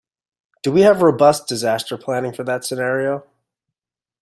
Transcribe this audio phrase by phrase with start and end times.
[0.63, 3.23] Do we have robust disaster planning for that scenario?